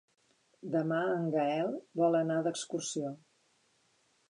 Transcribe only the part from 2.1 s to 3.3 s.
anar d'excursió.